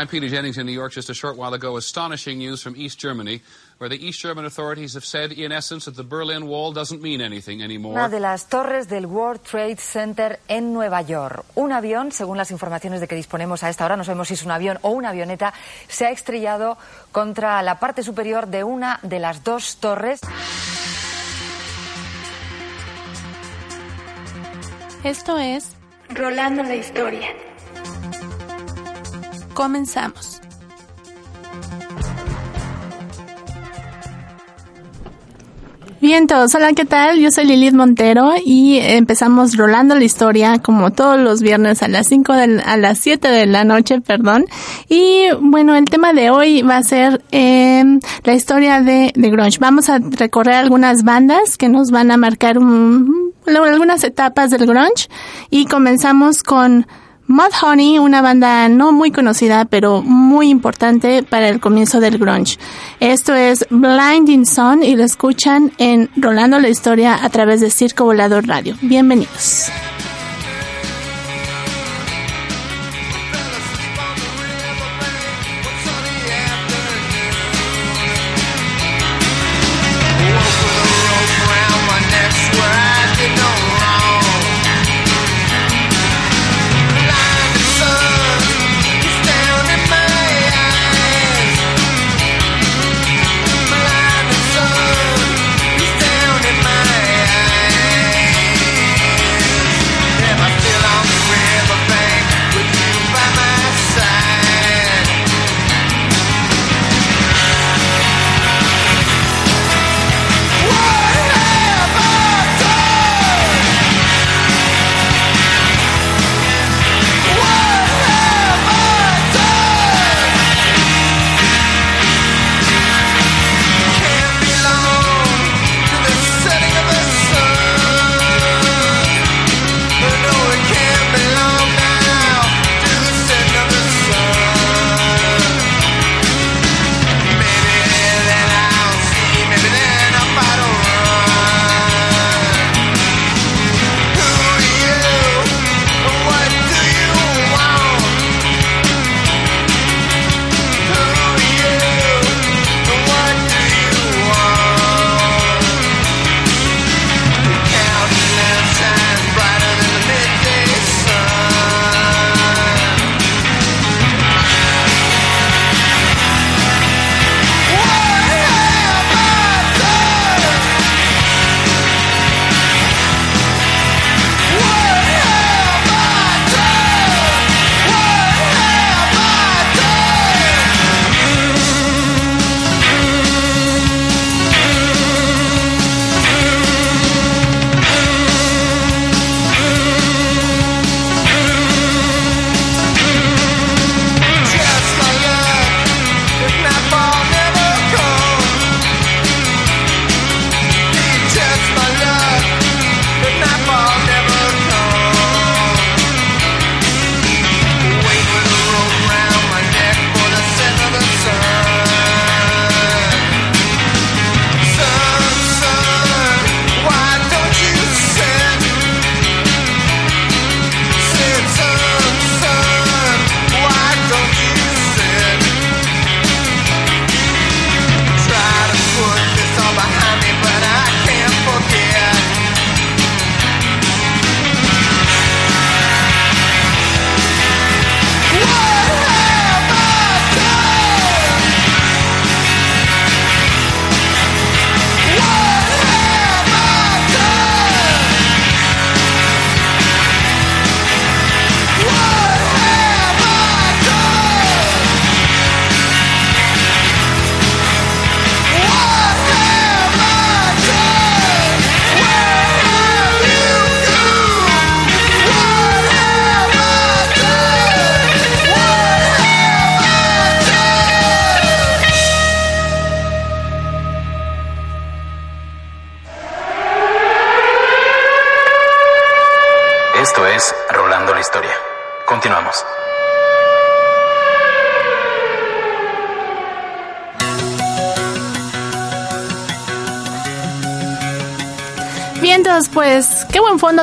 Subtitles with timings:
[0.00, 1.76] I'm Peter Jennings in New York just a short while ago.
[1.76, 3.42] Astonishing news from East Germany,
[3.76, 7.20] where the East German authorities have said, in essence, that the Berlin Wall doesn't mean
[7.20, 7.92] anything anymore.
[7.92, 11.44] Una de las torres del World Trade Center en Nueva York.
[11.54, 14.42] Un avión, según las informaciones de que disponemos a esta hora, no sabemos si es
[14.42, 15.52] un avión o una avioneta,
[15.88, 16.78] se ha estrellado
[17.12, 20.20] contra la parte superior de una de las dos torres.
[25.04, 25.76] Esto es
[26.08, 27.49] Rolando la historia.
[29.54, 30.40] Comenzamos.
[36.00, 37.18] Bien todos, hola, ¿qué tal?
[37.18, 42.06] Yo soy Lilith Montero y empezamos rolando la historia como todos los viernes a las
[42.06, 44.46] 5 de, a las 7 de la noche, perdón.
[44.88, 47.84] Y bueno, el tema de hoy va a ser eh,
[48.24, 49.58] la historia de, de grunge.
[49.60, 55.10] Vamos a recorrer algunas bandas que nos van a marcar un, algunas etapas del grunge
[55.50, 56.86] y comenzamos con
[57.30, 62.58] Mudhoney, una banda no muy conocida, pero muy importante para el comienzo del grunge.
[62.98, 68.04] Esto es Blinding Sun y lo escuchan en Rolando la Historia a través de Circo
[68.04, 68.74] Volador Radio.
[68.82, 69.70] Bienvenidos.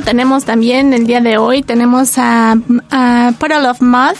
[0.01, 1.61] Tenemos también el día de hoy.
[1.61, 2.55] Tenemos a,
[2.91, 4.15] a Puddle of Mud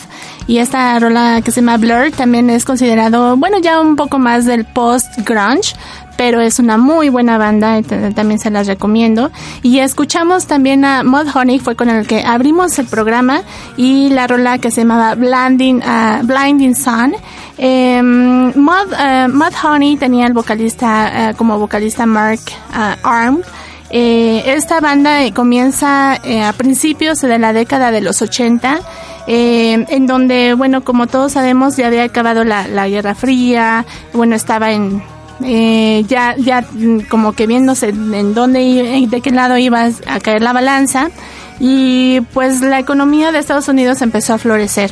[0.48, 4.46] y esta rola que se llama Blur también es considerado, bueno, ya un poco más
[4.46, 5.76] del post-grunge,
[6.16, 7.82] pero es una muy buena banda,
[8.16, 9.30] también se las recomiendo.
[9.62, 13.42] Y escuchamos también a Mud Honey, fue con el que abrimos el programa,
[13.76, 17.14] y la rola que se llamaba Blinding, uh, Blinding Sun.
[17.58, 22.40] Eh, Mud, uh, Honey tenía el vocalista, uh, como vocalista Mark
[23.04, 23.42] Arm.
[23.90, 28.80] Eh, esta banda comienza eh, a principios de la década de los 80,
[29.28, 34.36] eh, en donde, bueno, como todos sabemos, ya había acabado la, la Guerra Fría, bueno,
[34.36, 35.02] estaba en
[35.44, 36.66] eh, ya, ya
[37.10, 41.10] como que viéndose en dónde, de qué lado iba a caer la balanza
[41.60, 44.92] y pues la economía de Estados Unidos empezó a florecer.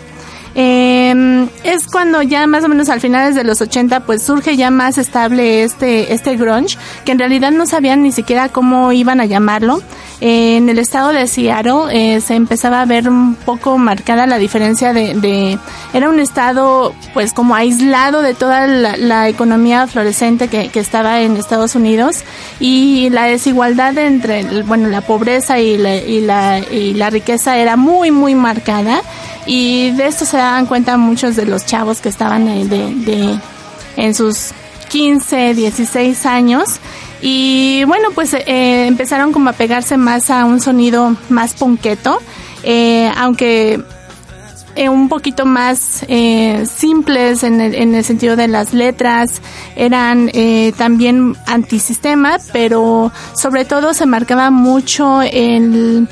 [0.57, 4.71] Eh, es cuando ya más o menos al finales de los 80 pues surge ya
[4.71, 9.25] más estable este, este grunge, que en realidad no sabían ni siquiera cómo iban a
[9.25, 9.81] llamarlo.
[10.21, 14.37] Eh, en el estado de Seattle eh, se empezaba a ver un poco marcada la
[14.37, 15.59] diferencia de, de
[15.93, 21.19] era un estado pues como aislado de toda la, la economía florescente que, que, estaba
[21.19, 22.23] en Estados Unidos
[22.61, 27.75] y la desigualdad entre bueno la pobreza y la, y la, y la riqueza era
[27.75, 29.01] muy muy marcada
[29.45, 33.39] y de esto se daban cuenta muchos de los chavos que estaban de, de,
[33.97, 34.51] en sus
[34.89, 36.79] 15, 16 años.
[37.21, 42.19] Y bueno pues eh, empezaron como a pegarse más a un sonido más ponqueto
[42.67, 43.79] eh, aunque
[44.75, 49.39] eh, un poquito más eh, simples en el, en el, sentido de las letras,
[49.75, 50.31] eran
[50.75, 56.09] también antisistema, pero sobre todo se marcaba mucho el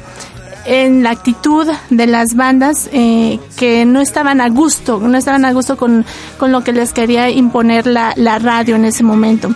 [0.65, 5.53] en la actitud de las bandas eh, que no estaban a gusto, no estaban a
[5.53, 6.05] gusto con,
[6.37, 9.53] con lo que les quería imponer la, la radio en ese momento.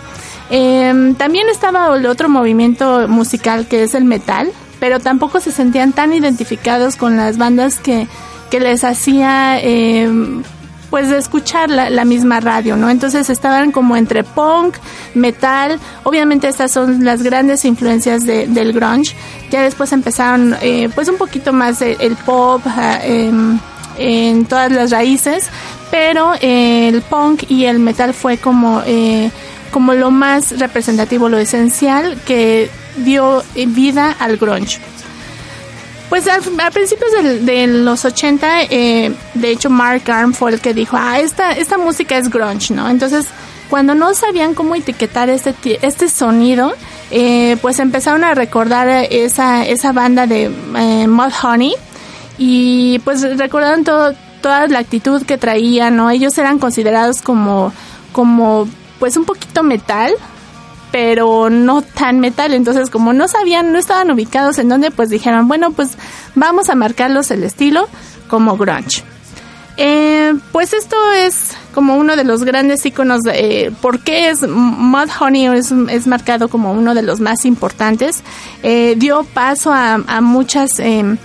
[0.50, 4.50] Eh, también estaba el otro movimiento musical que es el metal,
[4.80, 8.06] pero tampoco se sentían tan identificados con las bandas que,
[8.50, 10.08] que les hacía eh,
[10.90, 12.88] pues de escuchar la, la, misma radio, ¿no?
[12.88, 14.76] Entonces estaban como entre punk,
[15.14, 19.14] metal, obviamente estas son las grandes influencias de, del grunge,
[19.50, 22.62] ya después empezaron eh, pues un poquito más el, pop
[23.02, 23.30] eh,
[23.98, 25.48] en todas las raíces,
[25.90, 29.30] pero eh, el punk y el metal fue como, eh,
[29.70, 34.80] como lo más representativo, lo esencial que dio vida al grunge.
[36.08, 40.60] Pues a, a principios de, de, los 80, eh, de hecho Mark Arm fue el
[40.60, 42.88] que dijo, ah, esta, esta música es grunge, ¿no?
[42.88, 43.26] Entonces,
[43.68, 46.72] cuando no sabían cómo etiquetar este, este sonido,
[47.10, 50.44] eh, pues empezaron a recordar esa, esa banda de
[50.76, 51.74] eh, Mud Honey
[52.38, 56.10] y pues recordaron todo, toda la actitud que traían, ¿no?
[56.10, 57.72] Ellos eran considerados como,
[58.12, 58.66] como
[58.98, 60.14] pues un poquito metal,
[60.90, 62.54] pero no tan metal.
[62.54, 65.96] Entonces, como no sabían, no estaban ubicados en dónde, pues dijeron, bueno, pues
[66.34, 67.88] vamos a marcarlos el estilo
[68.28, 69.02] como grunge.
[69.80, 75.08] Eh, pues esto es como uno de los grandes iconos eh, por qué es Mud
[75.20, 78.24] Honey es, es, marcado como uno de los más importantes.
[78.64, 80.80] Eh, dio paso a, a muchas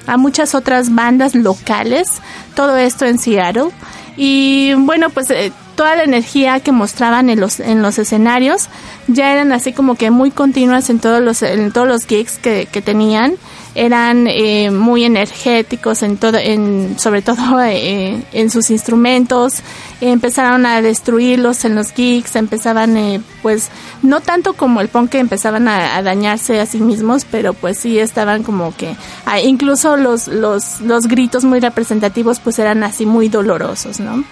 [0.05, 2.07] a muchas otras bandas locales.
[2.55, 3.71] Todo esto en Seattle.
[4.17, 5.29] Y bueno, pues
[5.75, 8.69] toda la energía que mostraban en los en los escenarios
[9.07, 12.65] ya eran así como que muy continuas en todos los en todos los gigs que,
[12.83, 13.35] tenían.
[13.75, 19.55] Eran eh, muy energéticos en todo en sobre todo eh, en sus instrumentos.
[19.99, 23.69] Empezaron a destruirlos en los gigs empezaban eh, pues
[24.01, 27.79] no tanto como el punk que empezaban a, a, dañarse a sí mismos pero pues
[27.79, 33.05] sí estaban como que ah, incluso los los los gritos muy representativos pues eran así
[33.05, 34.23] muy dolorosos no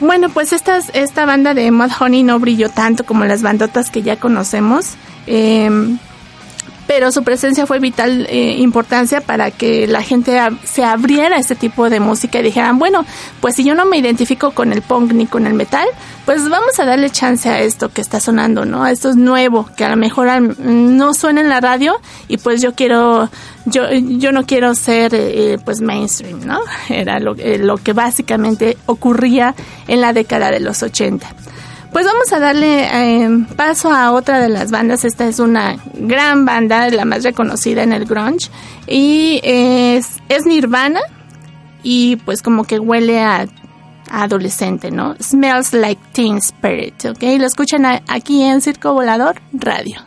[0.00, 4.02] bueno, pues esta, esta banda de Mud Honey no brilló tanto como las bandotas que
[4.02, 4.94] ya conocemos.
[5.26, 5.70] Eh,
[6.94, 11.40] pero su presencia fue vital eh, importancia para que la gente a, se abriera a
[11.40, 13.04] este tipo de música y dijeran, bueno,
[13.40, 15.88] pues si yo no me identifico con el punk ni con el metal,
[16.24, 18.86] pues vamos a darle chance a esto que está sonando, ¿no?
[18.86, 22.76] Esto es nuevo, que a lo mejor no suena en la radio y pues yo
[22.76, 23.28] quiero,
[23.64, 26.60] yo, yo no quiero ser eh, pues mainstream, ¿no?
[26.88, 29.56] Era lo, eh, lo que básicamente ocurría
[29.88, 31.26] en la década de los 80.
[31.94, 35.04] Pues vamos a darle eh, paso a otra de las bandas.
[35.04, 38.50] Esta es una gran banda, la más reconocida en el grunge.
[38.88, 40.98] Y es, es Nirvana.
[41.84, 43.46] Y pues como que huele a,
[44.10, 45.14] adolescente, ¿no?
[45.22, 47.22] Smells like Teen Spirit, ¿ok?
[47.38, 50.00] Lo escuchan aquí en Circo Volador Radio.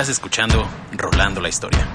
[0.00, 1.86] Estás escuchando Rolando la Historia.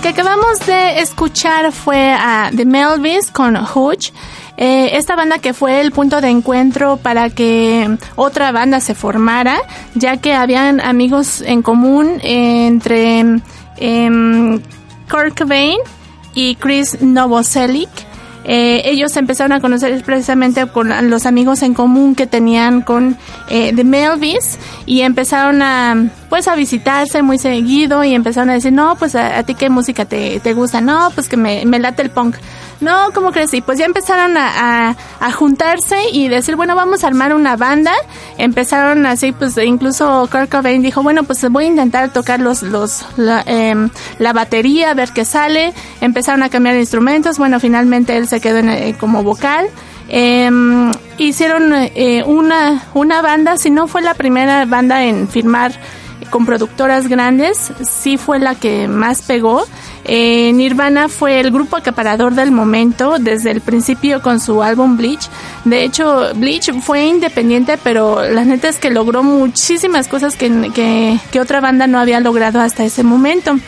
[0.00, 4.12] Que acabamos de escuchar fue a The Melvis con Hooch.
[4.56, 9.58] Eh, esta banda que fue el punto de encuentro para que otra banda se formara,
[9.94, 13.40] ya que habían amigos en común entre
[13.76, 14.60] em,
[15.10, 15.78] Kurt Cobain
[16.34, 17.90] y Chris Novoselic.
[18.44, 23.72] Eh, ellos empezaron a conocer precisamente con los amigos en común que tenían con eh,
[23.74, 28.96] The Melvis y empezaron a pues a visitarse muy seguido y empezaron a decir no
[28.96, 32.10] pues a, ti qué música te, te, gusta no pues que me, me late el
[32.10, 32.36] punk
[32.80, 33.52] no, ¿cómo crees?
[33.52, 37.92] Y pues ya empezaron a, a, juntarse y decir, bueno, vamos a armar una banda.
[38.38, 43.04] Empezaron así, pues incluso Kurt Cobain dijo, bueno, pues voy a intentar tocar los, los,
[43.18, 45.74] la, em, la batería, ver qué sale.
[46.00, 47.36] Empezaron a cambiar instrumentos.
[47.36, 49.66] Bueno, finalmente él se quedó en, eh, como vocal.
[50.08, 50.50] Eh,
[51.18, 55.72] hicieron eh, una, una banda, si no fue la primera banda en firmar
[56.30, 59.64] con productoras grandes, sí fue la que más pegó.
[60.04, 65.28] Eh, Nirvana fue el grupo acaparador del momento desde el principio con su álbum Bleach.
[65.64, 70.70] De hecho, Bleach fue independiente, pero la neta es que logró muchísimas cosas que,
[71.30, 73.58] que, otra banda no había logrado hasta ese momento.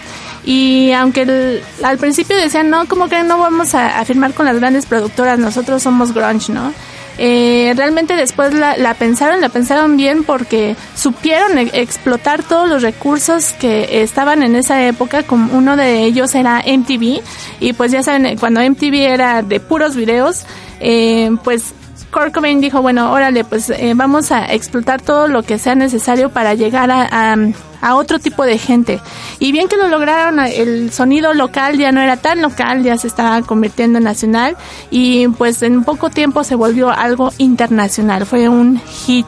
[0.44, 4.56] Y aunque al principio decían, no, como que no vamos a, a firmar con las
[4.56, 6.72] grandes productoras, nosotros somos grunge, ¿no?
[7.18, 13.52] Eh, realmente después la, pensaron, la pensaron bien porque supieron e, explotar todos los recursos
[13.52, 17.22] que estaban en esa época, como uno de ellos era MTV,
[17.60, 20.44] y pues ya saben, cuando MTV era de puros videos,
[20.80, 21.74] eh, pues
[22.12, 26.52] Kurt dijo, bueno, órale, pues eh, vamos a explotar todo lo que sea necesario para
[26.52, 27.36] llegar a,
[27.80, 29.00] a, otro tipo de gente.
[29.38, 33.06] Y bien que lo lograron, el sonido local ya no era tan local, ya se
[33.06, 34.56] estaba convirtiendo en nacional
[34.90, 38.26] y pues en poco tiempo se volvió algo internacional.
[38.26, 39.26] Fue un hit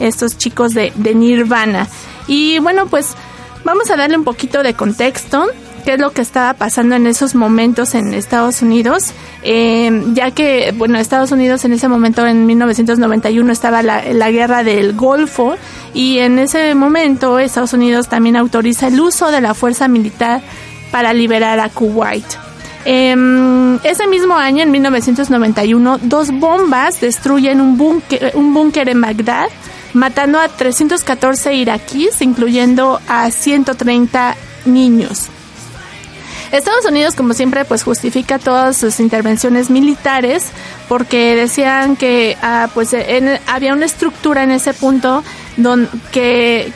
[0.00, 1.86] estos chicos de, de Nirvana.
[2.26, 3.14] Y bueno, pues
[3.62, 5.48] vamos a darle un poquito de contexto
[5.82, 10.72] qué es lo que estaba pasando en esos momentos en Estados Unidos, eh, ya que,
[10.76, 15.56] bueno, Estados Unidos en ese momento, en 1991, estaba la, guerra del Golfo
[15.92, 20.40] y en ese momento Estados Unidos también autoriza el uso de la fuerza militar
[20.90, 22.24] para liberar a Kuwait.
[22.84, 23.14] Eh,
[23.84, 29.48] ese mismo año, en 1991, dos bombas destruyen un búnker en Bagdad,
[29.92, 35.28] matando a 314 iraquíes, incluyendo a 130 niños.
[36.52, 40.44] Estados Unidos, como siempre, pues justifica todas sus intervenciones militares
[40.88, 42.94] porque decían que ah, pues
[43.46, 45.24] había una estructura en ese punto
[45.56, 46.72] donde que,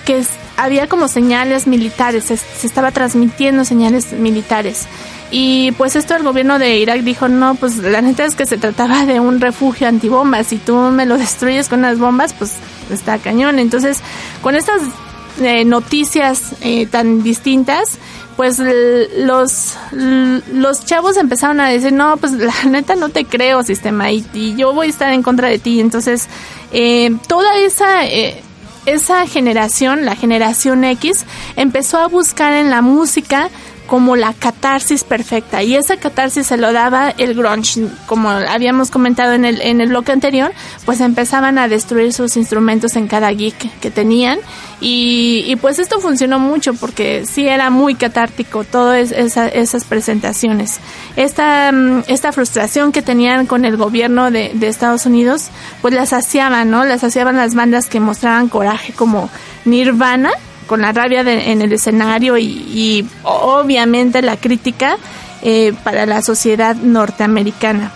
[0.57, 4.87] había como señales militares, se, se estaba transmitiendo señales militares.
[5.31, 8.57] Y pues esto el gobierno de Irak dijo, no, pues la neta es que se
[8.59, 10.47] trataba de un refugio antibombas.
[10.47, 12.53] Si tú me lo destruyes con unas bombas, pues
[12.91, 13.59] está cañón.
[13.59, 14.01] Entonces,
[14.41, 14.81] con estas
[15.41, 17.99] eh, noticias eh, tan distintas,
[18.37, 18.61] pues
[19.17, 24.55] los, los chavos empezaron a decir, no, pues la neta no te creo, sistema, y,
[24.57, 25.81] yo voy a estar en contra de ti.
[25.81, 26.29] Entonces,
[26.73, 28.43] eh, toda esa, eh,
[28.85, 31.25] esa generación, la generación X,
[31.57, 33.49] empezó a buscar en la música
[33.87, 35.63] como la catarsis perfecta.
[35.63, 39.89] Y esa catarsis se lo daba el grunge como habíamos comentado en el en el
[39.89, 40.53] bloque anterior
[40.85, 44.39] pues empezaban a destruir sus instrumentos en cada geek que tenían.
[44.81, 50.81] Y, y pues esto funcionó mucho porque sí era muy catártico todas esa, esas presentaciones.
[51.17, 55.49] Esta mm, esta frustración que tenían con el gobierno de, de Estados Unidos
[55.81, 59.31] pues las saciaban no las saciaban las bandas que mostraban coraje como
[59.65, 60.31] Nirvana
[60.67, 64.97] con la rabia en el escenario y, obviamente la crítica
[65.43, 67.93] eh, para la sociedad norteamericana.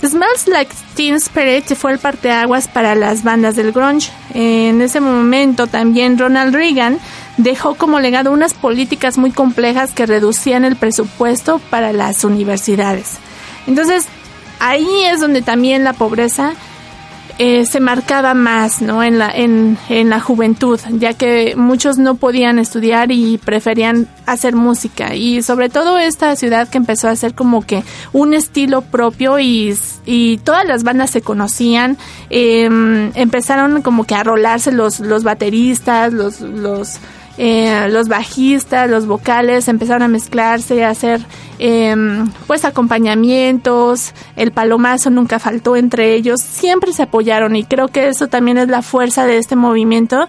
[0.00, 4.10] Smells Like Teen Spirit fue el parteaguas para las bandas del grunge.
[4.32, 6.98] En ese momento también Ronald Reagan
[7.36, 13.14] dejó como legado unas políticas muy complejas que reducían el presupuesto para las universidades.
[13.66, 14.06] Entonces,
[14.60, 16.52] ahí es donde también la pobreza
[17.38, 19.02] eh, se marcaba más ¿no?
[19.02, 24.56] en, la, en, en la juventud, ya que muchos no podían estudiar y preferían hacer
[24.56, 25.14] música.
[25.14, 29.76] Y sobre todo esta ciudad que empezó a hacer como que un estilo propio y,
[30.04, 31.96] y todas las bandas se conocían,
[32.28, 36.40] em, empezaron como que a rolarse los, los bateristas, los...
[36.40, 36.98] los
[37.40, 41.20] eh, los bajistas, los vocales empezaron a mezclarse, a hacer
[41.60, 41.94] eh,
[42.48, 48.26] pues acompañamientos, el palomazo nunca faltó entre ellos, siempre se apoyaron y creo que eso
[48.26, 50.28] también es la fuerza de este movimiento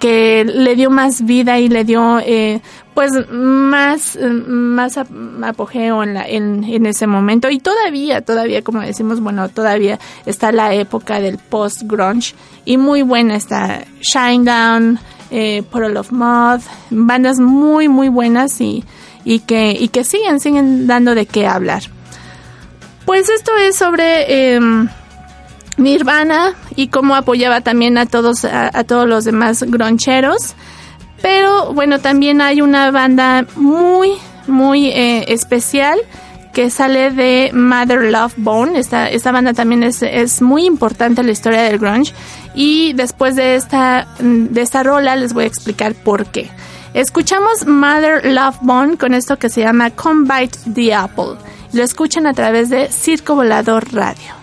[0.00, 2.60] que le dio más vida y le dio eh,
[2.92, 7.50] pues más más apogeo en, la, en, en ese momento.
[7.50, 13.02] Y todavía todavía como decimos bueno todavía está la época del post grunge y muy
[13.02, 14.98] buena está Shinedown
[15.30, 16.08] eh, Puddle of
[16.90, 18.84] bandas muy muy buenas y,
[19.24, 21.82] y, que, y que siguen, siguen dando de qué hablar.
[23.04, 24.88] Pues esto es sobre em,
[25.76, 30.54] Nirvana y cómo apoyaba también a todos, a, todos los demás groncheros.
[31.22, 34.12] Pero bueno, también hay una banda muy,
[34.46, 35.98] muy eh, especial
[36.58, 38.80] que sale de Mother Love Bone.
[38.80, 42.12] Esta, esta banda también es, es muy importante en la historia del grunge.
[42.52, 46.50] Y después de esta, de esta rola les voy a explicar por qué.
[46.94, 51.36] Escuchamos Mother Love Bone con esto que se llama Come Bite the Apple.
[51.72, 54.37] Lo escuchan a través de Circo Volador Radio.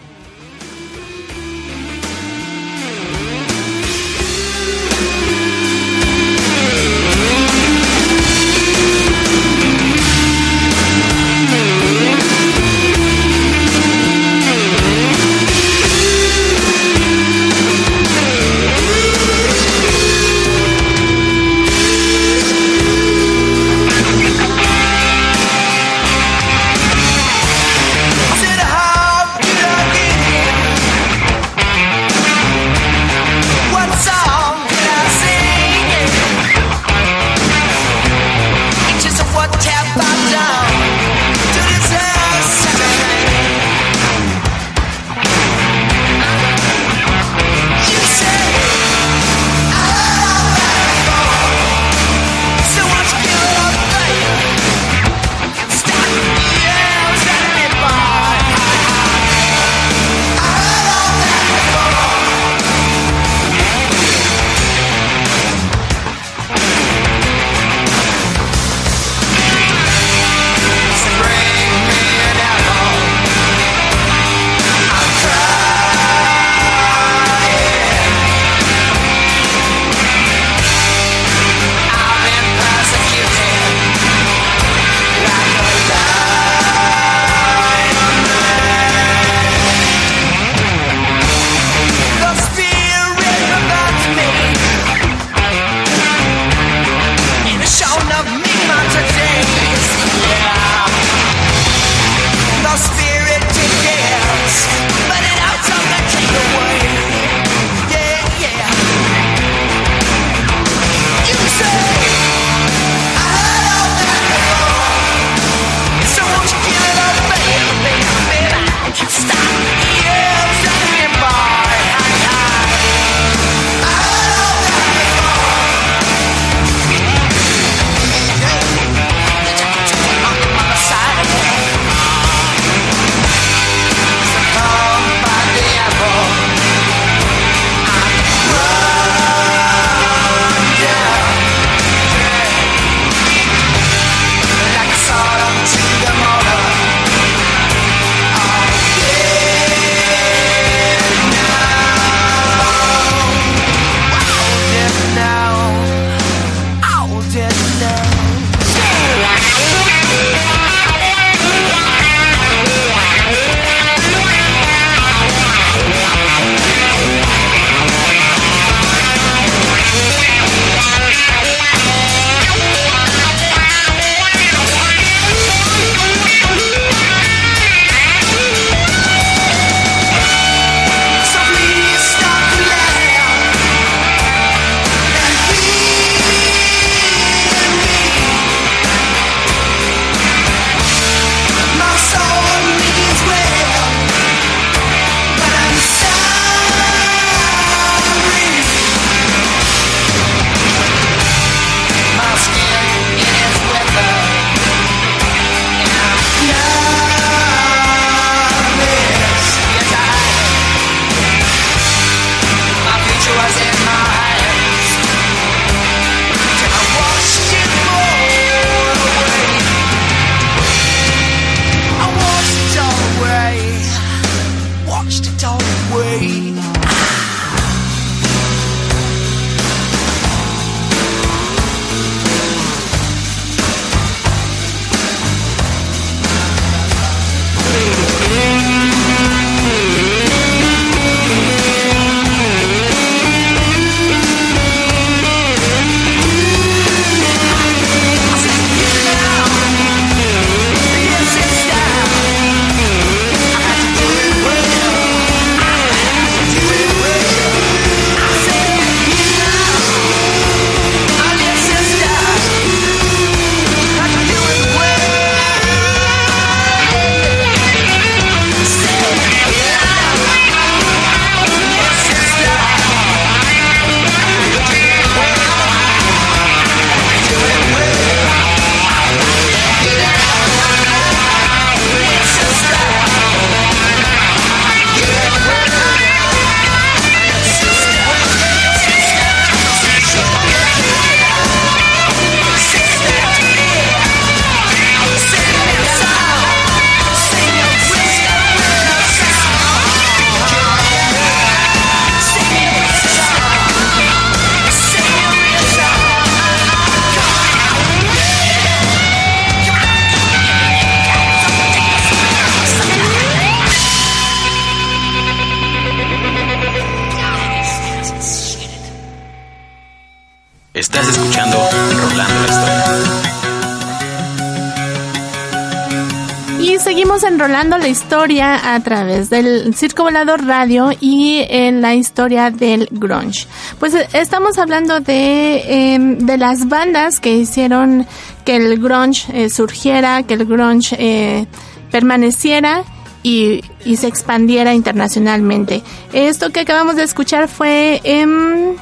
[328.25, 333.45] Historia a través del Circo Volador Radio y en la historia del grunge.
[333.77, 338.07] Pues eh, estamos hablando de, em, de las bandas que hicieron
[338.43, 341.45] que el grunge eh, surgiera, que el grunge eh,
[341.91, 342.83] permaneciera
[343.21, 345.83] y, y, se expandiera internacionalmente.
[346.11, 348.75] Esto que acabamos de escuchar fue em,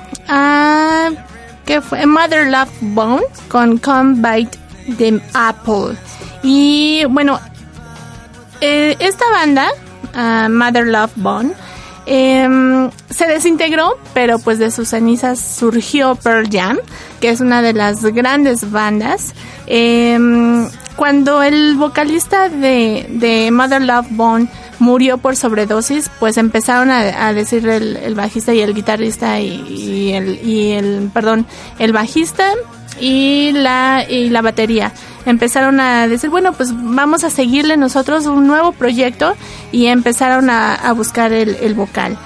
[1.66, 4.58] que fue Mother Love Bone con Come Bite
[4.98, 5.98] the Apple.
[6.44, 7.40] Y bueno,
[8.66, 9.68] eh, esta banda,
[10.16, 11.54] uh, Mother Love Bone,
[12.06, 16.78] eh, se desintegró, pero pues de sus cenizas surgió Pearl Jam,
[17.20, 19.34] que es una de las grandes bandas.
[19.68, 20.18] Eh,
[20.96, 24.48] cuando el vocalista de, Mother Love Bone
[24.80, 31.10] murió por sobredosis, pues empezaron a, a decir el, bajista y el guitarrista y el,
[31.14, 31.46] perdón,
[31.80, 32.54] el bajista
[33.00, 34.92] y la, y la batería
[35.26, 39.36] empezaron a decir, bueno, pues vamos a seguirle nosotros un nuevo proyecto
[39.72, 42.18] y empezaron a, buscar el, vocal.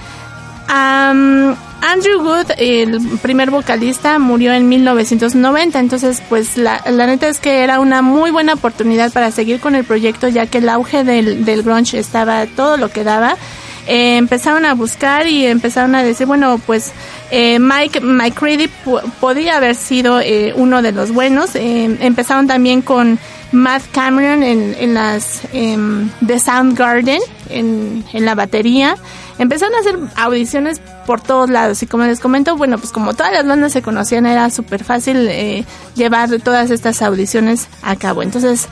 [0.70, 7.40] Um, Andrew Wood, el primer vocalista, murió en 1990, entonces pues la, la, neta es
[7.40, 11.04] que era una muy buena oportunidad para seguir con el proyecto ya que el auge
[11.04, 13.38] del, del grunge estaba todo lo que daba.
[13.88, 16.92] Eh, empezaron a buscar y empezaron a decir, bueno, pues
[17.32, 18.70] eh, Mike McCready
[19.20, 21.56] podía haber sido eh, uno de los buenos.
[21.56, 23.18] Eh, empezaron también con
[23.52, 28.98] Matt Cameron en, en las The Soundgarden, en, en la batería.
[29.40, 33.32] Empezaron a hacer audiciones por todos lados y como les comento, bueno, pues como todas
[33.32, 35.64] las bandas se conocían, era súper fácil eh,
[35.96, 38.24] llevar todas estas audiciones a cabo.
[38.24, 38.68] Entonces,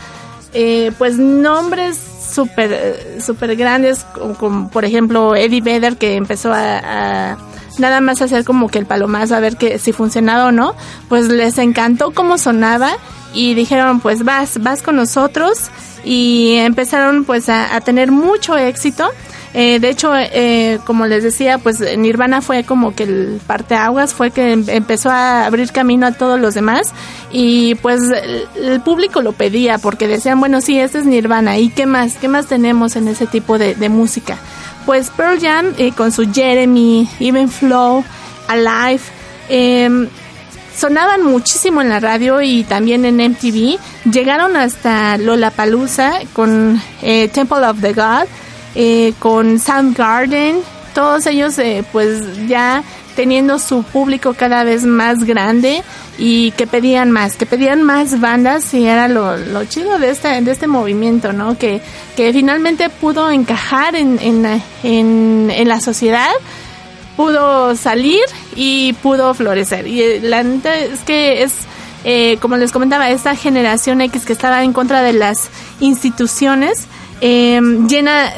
[0.54, 2.00] eh, pues nombres
[2.36, 4.06] súper super grandes,
[4.40, 7.38] como, por ejemplo Eddie Vedder, que empezó a,
[7.80, 10.76] nada más hacer como que el palomazo a ver que si funcionaba o no,
[11.10, 12.92] pues les encantó cómo sonaba
[13.34, 15.70] y dijeron pues vas, vas con nosotros
[16.04, 19.10] y empezaron pues a tener mucho éxito.
[19.58, 24.32] Eh, de hecho, eh, como les decía, pues Nirvana fue como que el parteaguas, fue
[24.32, 26.94] que empezó a abrir camino a todos los demás
[27.32, 28.02] y pues
[28.58, 32.28] el, público lo pedía porque decían, bueno, sí, este es Nirvana y qué más, qué
[32.28, 34.38] más tenemos en ese tipo de, música.
[34.86, 38.04] Pues Pearl Jam eh, con su Jeremy, Even Flow,
[38.48, 39.02] Alive,
[39.48, 40.10] eh,
[40.76, 43.78] sonaban muchísimo en la radio y también en MTV.
[44.12, 48.28] Llegaron hasta Lollapalooza con eh, Temple of the God,
[48.76, 50.58] eh, con Soundgarden,
[50.94, 52.84] todos ellos eh, pues ya
[53.16, 55.84] teniendo su público cada vez más grande
[56.18, 60.42] y que pedían más, que pedían más bandas y era lo, lo chido de este,
[60.42, 61.58] de este movimiento, ¿no?
[61.58, 61.82] Que,
[62.16, 64.46] que finalmente pudo encajar en, en,
[64.84, 66.32] en, en la sociedad,
[67.16, 68.24] pudo salir
[68.56, 69.88] y pudo florecer.
[69.88, 71.54] Y la neta es que es,
[72.04, 76.88] eh, como les comentaba, esta generación X que estaba en contra de las instituciones,
[77.22, 78.32] eh, llena...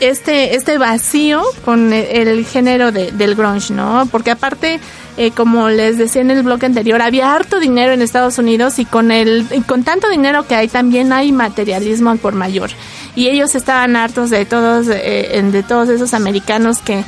[0.00, 4.06] Este este vacío con el, el género de, del grunge, ¿no?
[4.12, 4.78] Porque aparte,
[5.16, 8.84] eh, como les decía en el bloque anterior, había harto dinero en Estados Unidos y
[8.84, 12.70] con el con tanto dinero que hay también hay materialismo por mayor
[13.16, 17.02] y ellos estaban hartos de todos eh, de todos esos americanos que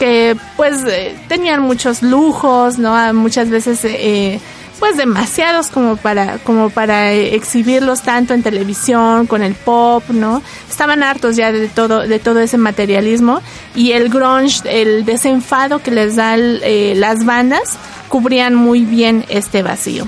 [0.00, 3.14] que pues eh, tenían muchos lujos, ¿no?
[3.14, 3.84] Muchas veces
[4.82, 11.04] pues demasiados como para como para exhibirlos tanto en televisión con el pop no estaban
[11.04, 13.40] hartos ya de todo de todo ese materialismo
[13.76, 17.76] y el grunge el desenfado que les da el, eh, las bandas
[18.08, 20.04] cubrían muy bien este vacío.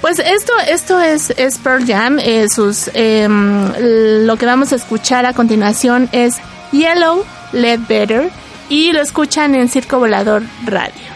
[0.00, 1.32] Pues esto esto es,
[1.64, 6.36] Pearl Jam eh, sus eh, lo que vamos a escuchar a continuación es
[6.70, 8.30] Yellow Led Better
[8.68, 11.11] y lo escuchan en Circo Volador Radio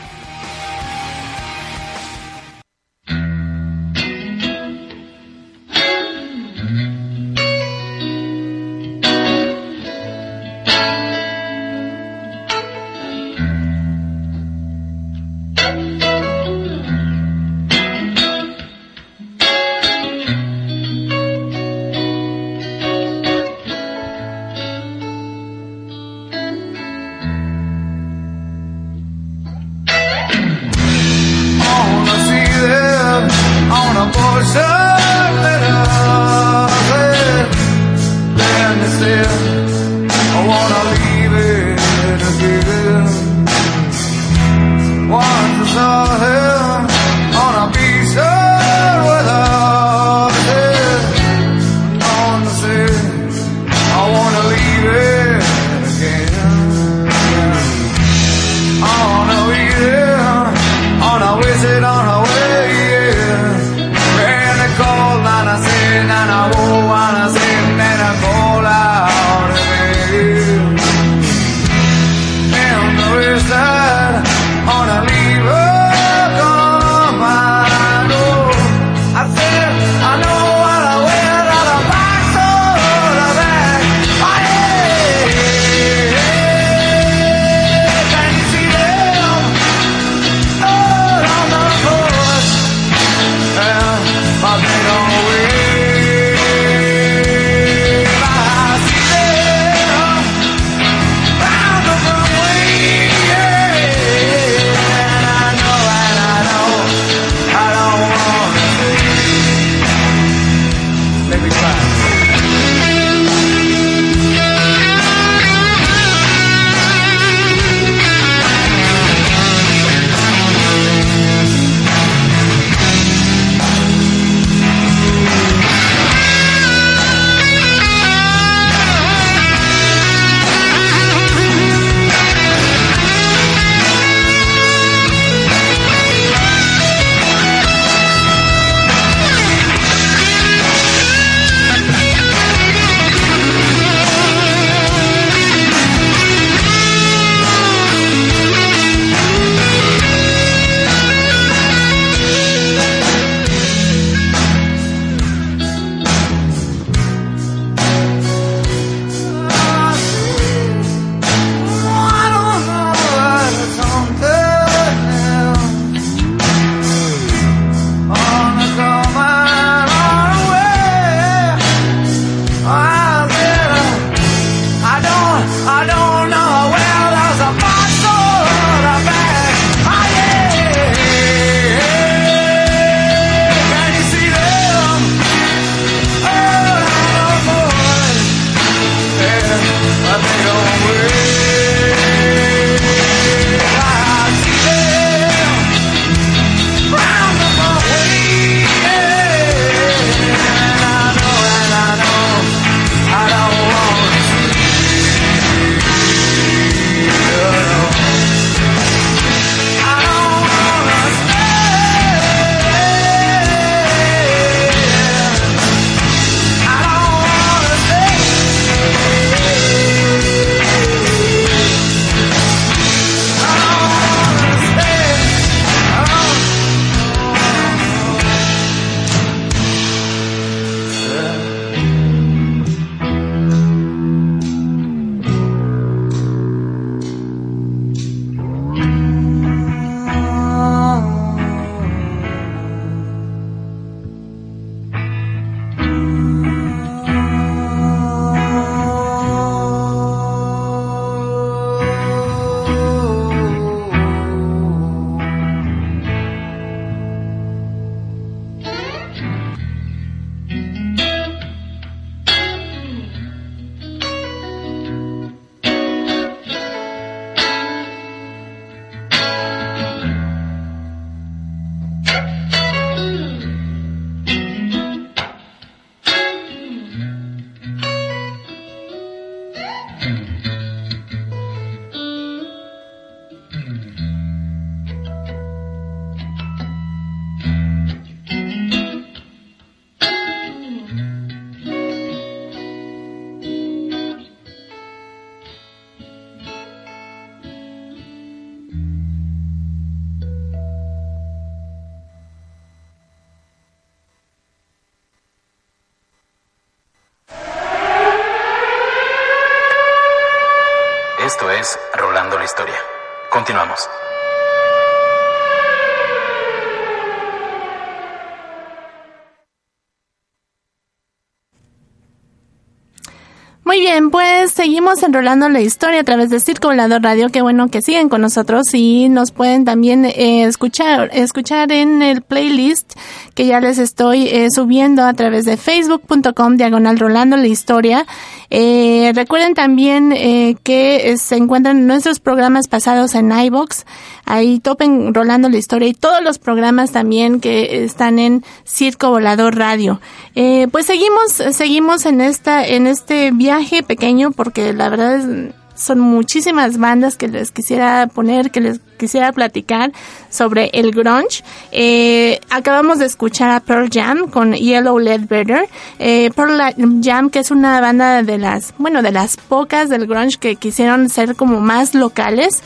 [324.87, 327.29] seguimos enrolando la historia a través de Circo Volador Radio.
[327.31, 332.23] Qué bueno que siguen con nosotros y nos pueden también eh, escuchar, escuchar en el
[332.23, 332.93] playlist
[333.35, 338.07] que ya les estoy eh, subiendo a través de facebook.com diagonal rolando la historia.
[338.51, 343.85] Eh, recuerden también eh, que eh, se encuentran nuestros programas pasados en iBox.
[344.25, 349.57] Ahí topen rolando la historia y todos los programas también que están en Circo Volador
[349.57, 350.01] Radio.
[350.35, 356.01] Eh, pues seguimos, seguimos en esta, en este viaje pequeño porque la verdad es, son
[356.01, 359.93] muchísimas bandas que les quisiera poner, que les quisiera platicar
[360.31, 361.45] sobre el grunge.
[361.71, 365.69] Eh, acabamos de escuchar a Pearl Jam con Yellow Ledbetter.
[365.99, 370.39] Eh, Pearl Jam, que es una banda de las, bueno, de las pocas del grunge
[370.39, 372.63] que quisieron ser como más locales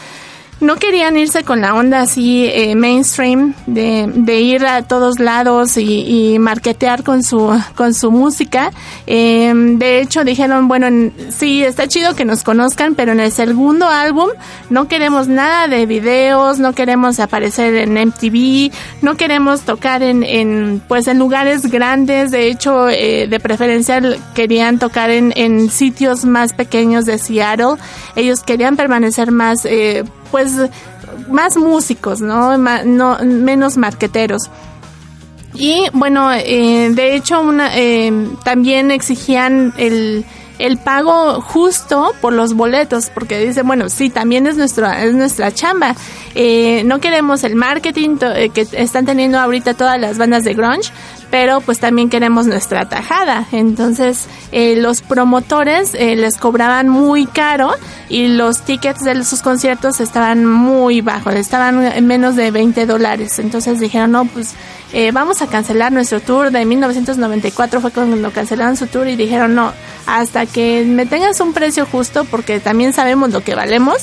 [0.61, 5.77] no querían irse con la onda así eh, mainstream de, de, ir a todos lados
[5.77, 8.71] y, y, marketear con su con su música.
[9.07, 13.89] Eh, de hecho dijeron bueno sí está chido que nos conozcan pero en el segundo
[13.89, 14.29] álbum
[14.69, 18.71] no queremos nada de videos no queremos aparecer en MTV
[19.03, 22.31] no queremos tocar en, en pues en lugares grandes.
[22.31, 24.01] De hecho eh, de preferencia
[24.35, 27.77] querían tocar en, en sitios más pequeños de Seattle.
[28.17, 30.53] Ellos querían permanecer más eh, pues
[31.29, 32.57] más músicos, ¿no?
[32.57, 34.51] no menos marqueteros.
[35.55, 40.25] Y bueno, eh, de hecho una, eh, también exigían el,
[40.61, 45.53] el pago justo por los boletos, porque dicen, bueno, sí, también es, nuestro, es nuestra
[45.53, 45.97] chamba.
[46.35, 50.93] Eh, no queremos el marketing eh, que están teniendo ahorita todas las bandas de grunge,
[51.31, 53.47] pero pues también queremos nuestra tajada.
[53.53, 57.73] Entonces, eh, los promotores eh, les cobraban muy caro
[58.09, 63.39] y los tickets de sus conciertos estaban muy bajos, estaban en menos de 20 dólares.
[63.39, 64.55] Entonces dijeron, no, pues
[64.93, 69.55] eh, vamos a cancelar nuestro tour de 1994 fue cuando cancelaron su tour y dijeron
[69.55, 69.73] no,
[70.07, 73.99] hasta que me tengas un precio justo porque también sabemos lo que valemos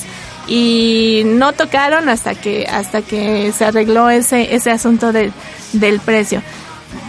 [0.48, 5.34] y no tocaron hasta que hasta que se arregló ese ese asunto del,
[5.74, 6.42] del precio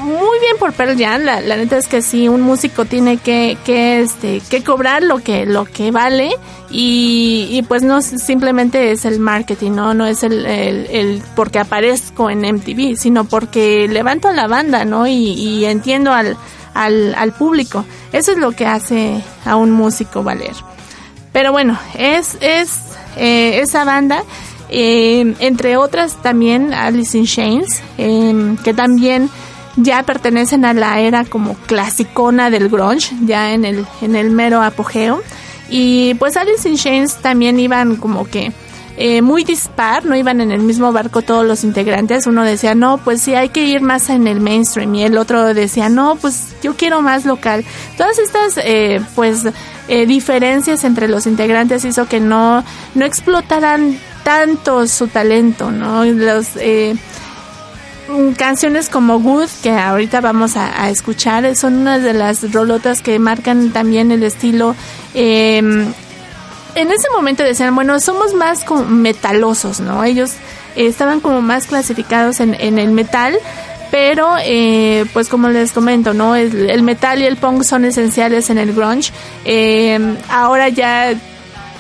[0.02, 3.56] muy bien por Pearl Jam, la, la, neta es que sí, un músico tiene que,
[3.64, 6.30] que, este, que cobrar lo que, lo que vale
[6.70, 12.28] y, pues no simplemente es el marketing, no, no es el, el, el, porque aparezco
[12.28, 15.06] en MTV, sino porque levanto a la banda, ¿no?
[15.06, 16.36] Y, y entiendo al,
[16.74, 17.84] al, al público.
[18.12, 20.54] Eso es lo que hace a un músico valer.
[21.32, 22.80] Pero bueno, es, es
[23.16, 24.22] eh, esa banda,
[24.70, 29.30] eh, entre otras también Alice in Chains, eh, que también
[29.78, 34.62] ya pertenecen a la era como clasicona del grunge, ya en el, en el mero
[34.62, 35.22] apogeo.
[35.70, 38.52] Y pues Alice in Chains también iban como que
[39.00, 42.26] eh, muy dispar, no iban en el mismo barco todos los integrantes.
[42.26, 44.92] Uno decía, no, pues sí, hay que ir más en el mainstream.
[44.96, 47.64] Y el otro decía, no, pues yo quiero más local.
[47.96, 49.44] Todas estas, eh, pues,
[49.86, 52.64] eh, diferencias entre los integrantes hizo que no,
[52.96, 56.04] no explotaran tanto su talento, ¿no?
[56.04, 56.98] Los, mm,
[58.36, 63.70] canciones como Good, que ahorita vamos a, escuchar, son unas de las rolotas que marcan
[63.70, 64.74] también el estilo
[65.14, 65.62] eh,
[66.78, 70.04] en ese momento decían, bueno, somos más como metalosos, ¿no?
[70.04, 70.32] Ellos
[70.76, 73.36] estaban como más clasificados en, el metal,
[73.90, 76.36] pero eh, pues como les comento, ¿no?
[76.36, 79.12] El, metal y el punk son esenciales en el grunge.
[79.44, 81.14] Eh, ahora ya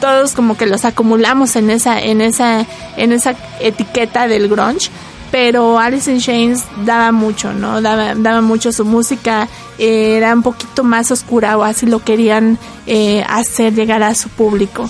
[0.00, 2.66] todos como que los acumulamos en esa, en esa,
[2.96, 4.90] en esa etiqueta del grunge
[5.30, 7.82] pero Alice in Chains daba mucho, ¿no?
[7.82, 9.48] Daba, daba mucho su música,
[9.78, 14.28] eh, era un poquito más oscura o así lo querían eh, hacer llegar a su
[14.28, 14.88] público.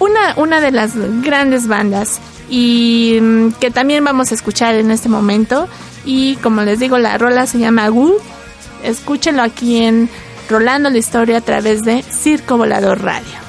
[0.00, 5.08] Una, una de las grandes bandas y mm, que también vamos a escuchar en este
[5.08, 5.68] momento
[6.04, 8.14] y como les digo la rola se llama Gul,
[8.82, 10.08] escúchenlo aquí en
[10.48, 13.47] Rolando la Historia a través de Circo Volador Radio.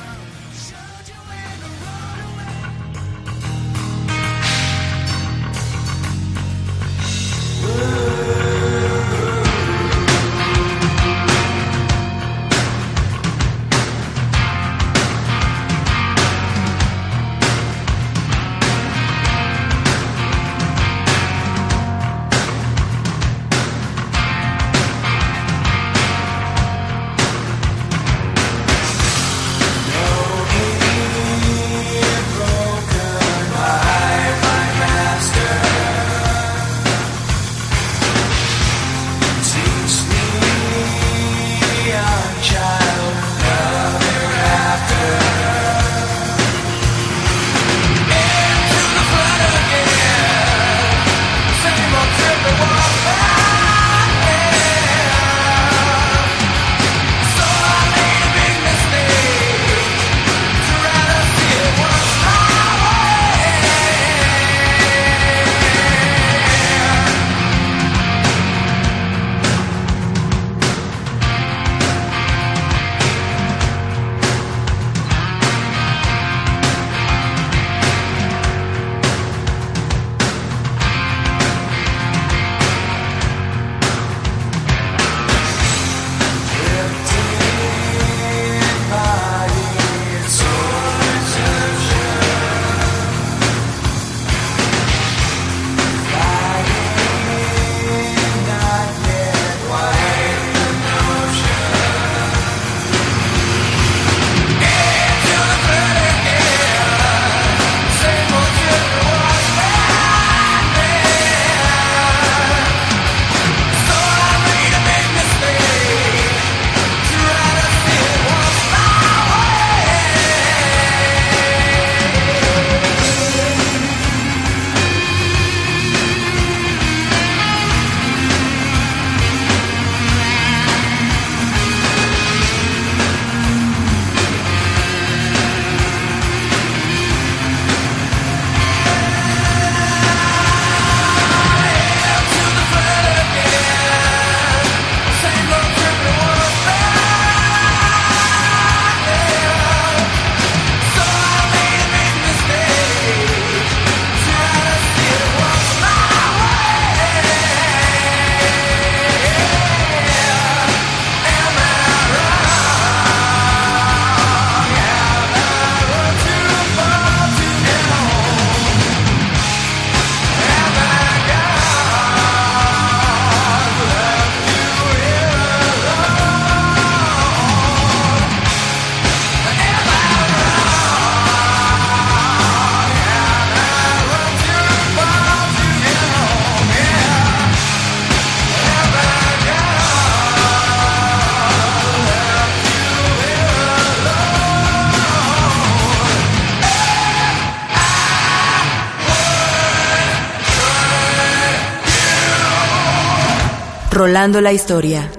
[204.19, 205.18] Rolando la historia.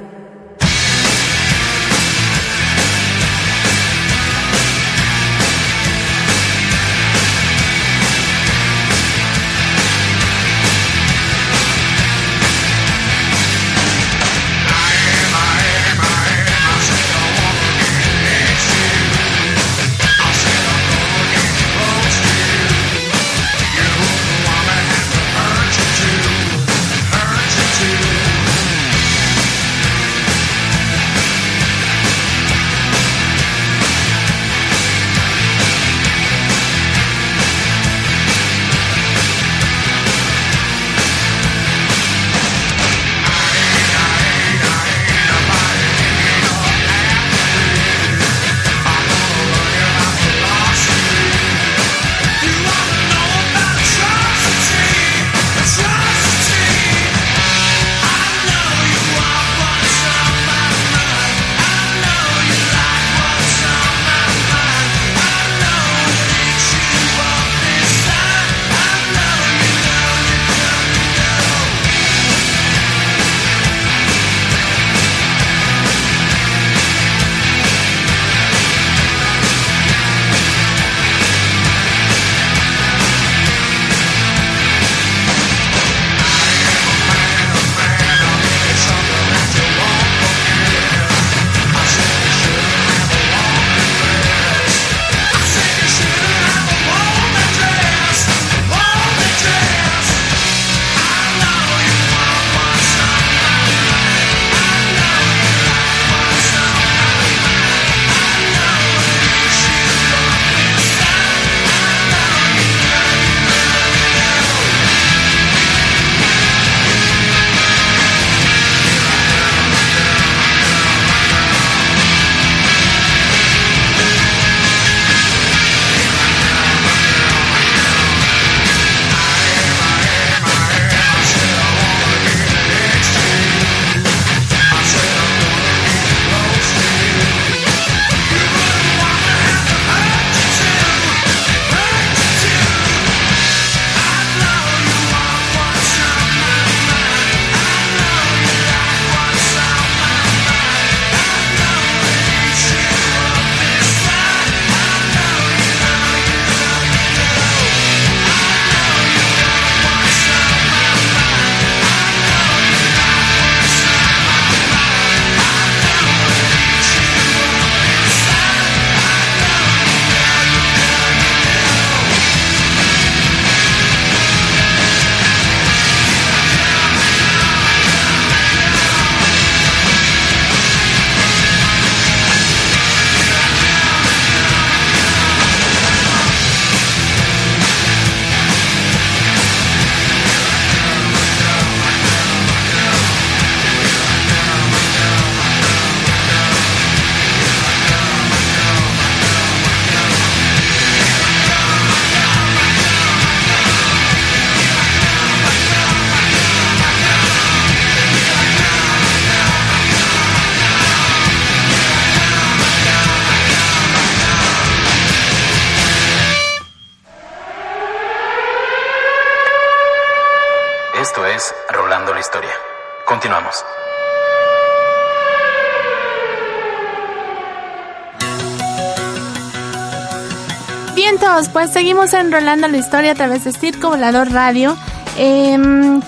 [232.31, 234.77] Enrolando la historia a través de Circo Volador Radio.
[235.19, 236.01] Em,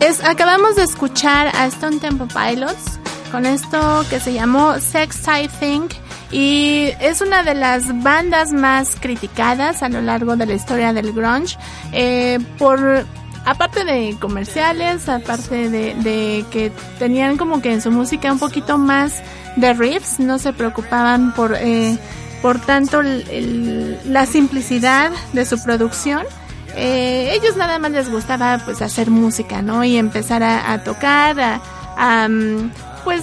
[0.00, 3.00] es, acabamos de escuchar a Stone Temple Pilots
[3.30, 5.88] con esto que se llamó Sex Side Thing
[6.30, 11.14] y es una de las bandas más criticadas a lo largo de la historia del
[11.14, 11.56] grunge
[11.92, 13.06] eh, por
[13.46, 19.22] aparte de comerciales, aparte de, que tenían como que en su música un poquito más
[19.56, 21.96] de riffs, no se preocupaban por eh,
[22.42, 26.26] por tanto la simplicidad de su producción.
[26.74, 29.84] Eh, ellos nada más les gustaba pues hacer música, ¿no?
[29.84, 31.60] Y empezar a, tocar,
[31.96, 32.70] a, mm,
[33.04, 33.22] pues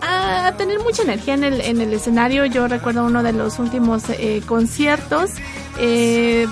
[0.00, 2.44] a tener mucha energía en el, en el escenario.
[2.46, 5.30] Yo recuerdo uno de los últimos eh, conciertos.
[5.78, 6.46] Eh,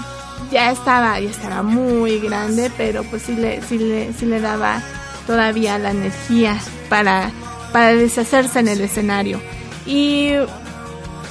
[0.51, 4.83] ya estaba, ya estaba muy grande, pero pues sí le, sí le, sí le daba
[5.27, 6.59] todavía la energía
[6.89, 7.31] para,
[7.73, 9.41] para deshacerse en el escenario.
[9.87, 10.35] Y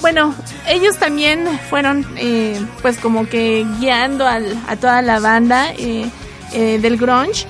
[0.02, 0.36] bueno,
[0.68, 7.48] ellos también fueron eh, pues como que guiando al, a toda la banda del grunge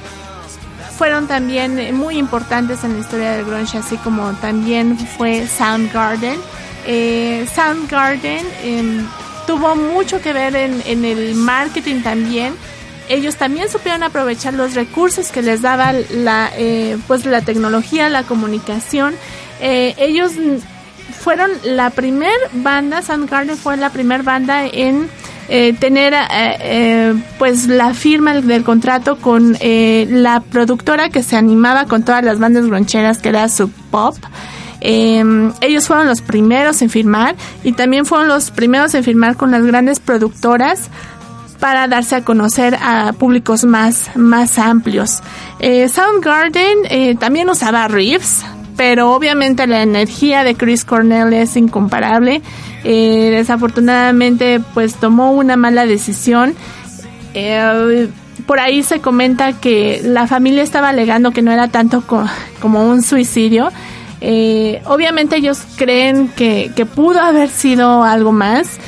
[1.02, 6.40] fueron también muy importantes en la historia del grunge, así como también fue Soundgarden.
[6.86, 9.08] Eh, Soundgarden em,
[9.48, 12.54] tuvo mucho que ver en, el marketing también.
[13.10, 18.22] Ellos también supieron aprovechar los recursos que les daba la, eh, pues la tecnología, la
[18.22, 19.16] comunicación.
[19.60, 20.34] Eh, ellos
[21.12, 25.10] fueron la primer banda, Soundgarden fue la primera banda en
[25.54, 31.88] eh, tener eh, eh, pues la firma del contrato con la productora que se animaba
[31.88, 34.16] con todas las bandas groncheras que era Sub Pop.
[34.80, 37.36] ellos fueron los primeros en firmar
[37.66, 40.90] y también fueron los primeros en firmar con las grandes productoras
[41.60, 45.22] para darse a conocer a públicos más, más amplios.
[45.60, 48.46] Soundgarden también usaba riffs,
[48.78, 52.42] pero obviamente la energía de Chris Cornell es incomparable.
[52.84, 56.56] Eh, desafortunadamente, pues tomó una mala decisión.
[57.34, 58.10] Eh,
[58.46, 62.04] por ahí se comenta que la familia estaba alegando que no era tanto
[62.60, 63.70] como un suicidio.
[64.20, 68.80] Eh, obviamente ellos creen que, que, pudo haber sido algo más.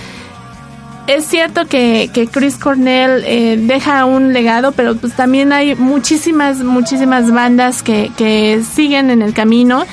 [1.07, 7.31] Es cierto que, que Chris Cornell deja un legado, pero pues también hay muchísimas, muchísimas
[7.31, 9.85] bandas que, que siguen en el camino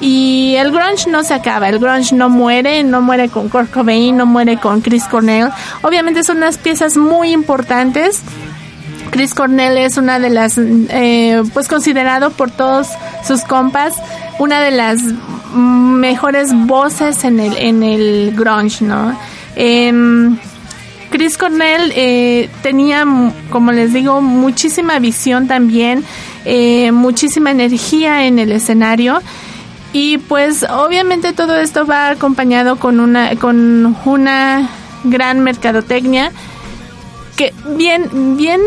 [0.00, 4.16] y el grunge no se acaba, el grunge no muere, no muere con Kurt Cobain,
[4.16, 5.48] no muere con Chris Cornell.
[5.82, 8.20] Obviamente son unas piezas muy importantes.
[9.10, 12.88] Chris Cornell es una de las, eh, pues considerado por todos
[13.26, 13.94] sus compas,
[14.38, 15.00] una de las
[15.54, 19.16] mejores voces en el, en el grunge, ¿no?
[19.56, 20.36] Em,
[21.14, 23.04] Chris Cornell eh, tenía,
[23.48, 26.02] como les digo, muchísima visión también,
[26.44, 29.22] eh, muchísima energía en el escenario
[29.92, 34.68] y pues obviamente todo esto va acompañado con una, con una
[35.04, 36.32] gran mercadotecnia
[37.36, 38.60] que bien, bien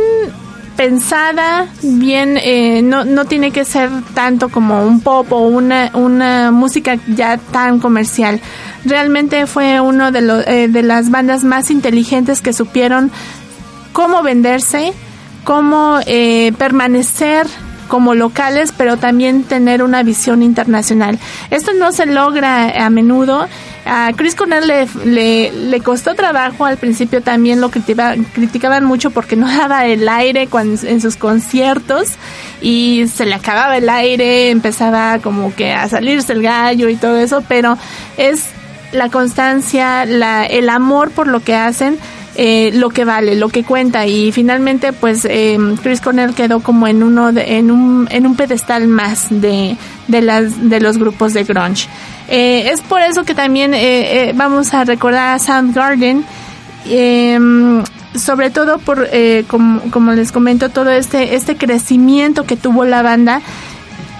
[0.78, 6.52] pensada, bien, eh, no, no tiene que ser tanto como un pop o una, una
[6.52, 8.40] música ya tan comercial.
[8.88, 13.12] Realmente fue uno de, los eh, de las bandas más inteligentes que supieron
[13.92, 14.94] cómo venderse,
[15.44, 17.48] cómo eh, permanecer
[17.88, 21.20] como locales, pero también tener una visión internacional.
[21.50, 23.48] Esto no se logra a menudo.
[23.86, 29.48] A Chris Cornell le, le, costó trabajo al principio también lo criticaban mucho porque no
[29.48, 30.50] daba el aire
[30.84, 32.10] en sus conciertos
[32.62, 37.18] y se le acababa el aire, empezaba como que a salirse el gallo y todo
[37.18, 37.78] eso, pero
[38.18, 38.50] es
[38.92, 41.98] la constancia, la, el amor por lo que hacen
[42.40, 46.88] eh, lo que vale, lo que cuenta y finalmente pues eh, Chris Cornell quedó como
[46.88, 49.76] en uno en un en un pedestal más de
[50.08, 51.88] de las de los grupos de grunge.
[52.30, 56.24] Eh, es por eso que también eh, vamos a recordar a Soundgarden
[56.86, 57.84] em,
[58.14, 59.10] sobre todo por
[59.48, 63.42] como, como les comento todo este este crecimiento que tuvo la banda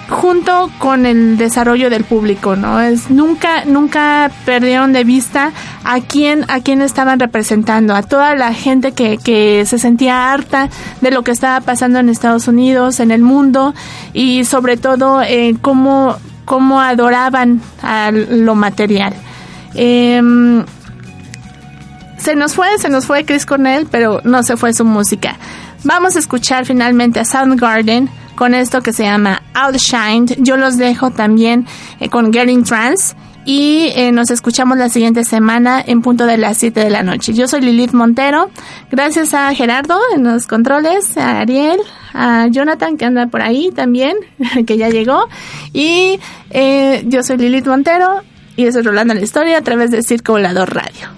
[0.10, 2.80] junto con el desarrollo del público, ¿no?
[2.80, 5.52] Es nunca nunca perdieron de vista
[5.84, 10.70] a quién a quién estaban representando, a toda la gente que, que se sentía harta
[11.02, 13.74] de lo que estaba pasando en Estados Unidos, en el mundo
[14.14, 19.14] y sobre todo eh, cómo cómo adoraban a lo material.
[19.76, 20.64] Em,
[22.18, 25.38] se nos fue, se nos fue Chris Cornell, pero no se fue su música.
[25.84, 30.38] Vamos a escuchar finalmente a Soundgarden con esto que se llama Outshined.
[30.38, 31.66] Yo los dejo también
[32.00, 36.58] eh, con Getting Trans y eh, nos escuchamos la siguiente semana en punto de las
[36.58, 37.34] 7 de la noche.
[37.34, 38.50] Yo soy Lilith Montero.
[38.92, 41.80] Gracias a Gerardo en los controles, a Ariel,
[42.14, 44.16] a Jonathan que anda por ahí también,
[44.68, 45.28] que ya llegó.
[45.74, 46.20] Y
[46.52, 48.22] eh, yo soy Lilith Montero
[48.56, 51.17] y eso es Rolando la Historia a través de Circo Volador Radio.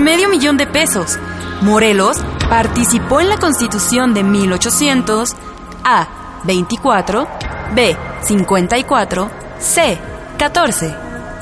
[0.00, 1.18] Medio millón de pesos.
[1.62, 5.36] Morelos participó en la Constitución de 1800
[5.84, 6.08] A.
[6.44, 7.28] 24,
[7.74, 7.96] B.
[8.22, 9.98] 54, C.
[10.38, 10.94] 14.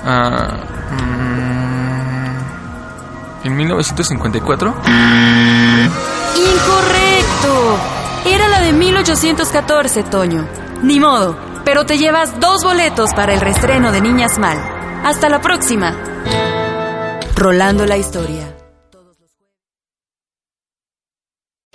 [0.04, 0.56] Ah,
[3.42, 4.74] mm, ¿En 1954?
[6.36, 7.78] Incorrecto.
[8.26, 10.46] Era la de 1814, Toño.
[10.82, 14.59] Ni modo, pero te llevas dos boletos para el restreno de Niñas Mal.
[15.04, 15.94] Hasta la próxima.
[17.39, 18.53] Rolando la historia.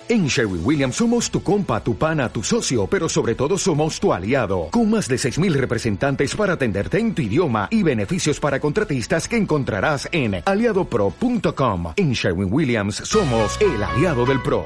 [0.09, 4.11] En Sherwin Williams somos tu compa, tu pana, tu socio, pero sobre todo somos tu
[4.11, 9.29] aliado, con más de 6.000 representantes para atenderte en tu idioma y beneficios para contratistas
[9.29, 11.93] que encontrarás en aliadopro.com.
[11.95, 14.65] En Sherwin Williams somos el aliado del PRO.